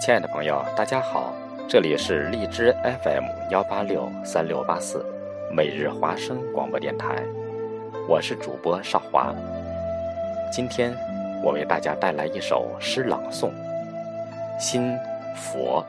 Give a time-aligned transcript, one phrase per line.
[0.00, 1.34] 亲爱的朋友，大家好，
[1.68, 2.74] 这里是荔枝
[3.04, 5.04] FM 幺八六三六八四，
[5.54, 7.22] 每日华声广播电台，
[8.08, 9.34] 我是主播少华。
[10.50, 10.96] 今天
[11.44, 13.50] 我为大家带来一首诗朗诵
[14.58, 14.96] 《心
[15.36, 15.84] 佛》，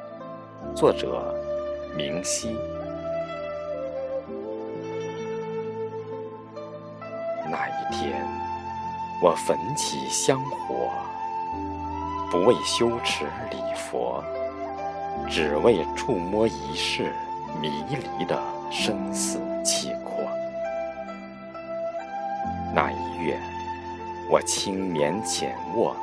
[0.75, 1.33] 作者
[1.95, 2.53] 明熙。
[7.49, 8.21] 那一天，
[9.23, 10.91] 我焚起香火。
[12.31, 14.23] 不为修持礼佛，
[15.29, 17.11] 只为触摸一世
[17.61, 18.41] 迷离的
[18.71, 20.23] 生死契阔。
[22.73, 23.37] 那一月，
[24.29, 25.93] 我轻眠浅卧，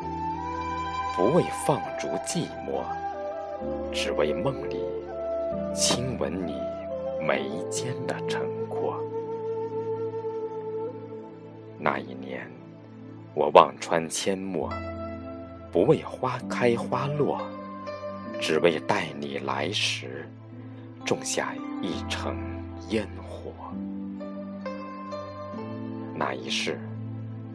[1.16, 2.82] 不为放逐寂寞，
[3.90, 4.84] 只为梦里
[5.74, 6.60] 亲吻你
[7.26, 9.02] 眉间的沉阔。
[11.78, 12.46] 那一年，
[13.32, 14.70] 我望穿阡陌。
[15.70, 17.40] 不为花开花落，
[18.40, 20.26] 只为待你来时，
[21.04, 22.36] 种下一城
[22.88, 23.52] 烟火。
[26.14, 26.80] 那一世，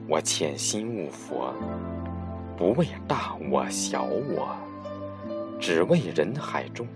[0.07, 1.53] 我潜心悟佛，
[2.55, 4.55] 不为大我小我，
[5.59, 6.87] 只为人海中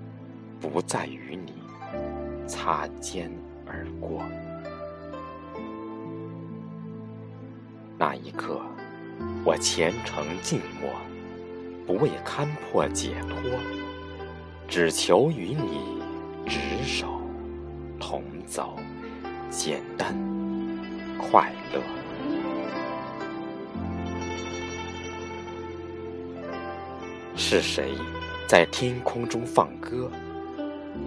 [0.61, 1.53] 不再与你
[2.47, 3.31] 擦肩
[3.65, 4.21] 而过。
[7.97, 8.61] 那一刻。
[9.43, 10.91] 我虔诚静默，
[11.85, 13.51] 不为勘破解脱，
[14.67, 16.01] 只求与你
[16.45, 17.21] 执手
[17.99, 18.77] 同走，
[19.49, 20.15] 简单
[21.17, 21.81] 快乐。
[27.35, 27.93] 是谁
[28.47, 30.11] 在天空中放歌？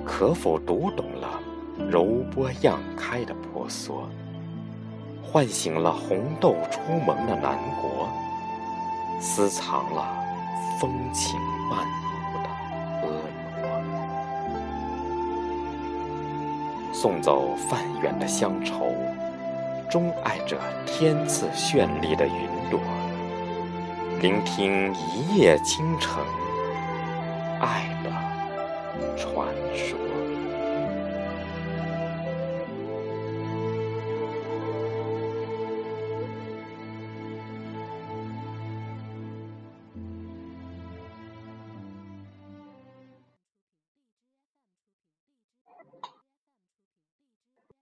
[0.05, 1.41] 可否读懂了
[1.91, 4.08] 柔波漾开的婆娑？
[5.22, 8.00] 唤醒了红豆出萌的南国，
[9.23, 10.17] 私藏了
[10.81, 11.39] 风情
[11.71, 12.49] 万舞的
[13.03, 13.07] 婀
[13.61, 13.69] 娜，
[16.91, 18.95] 送走泛远的乡愁，
[19.91, 22.80] 钟爱着天赐绚丽的云朵，
[24.23, 26.25] 聆听一夜倾城，
[27.61, 28.11] 爱的
[29.19, 30.10] 传说。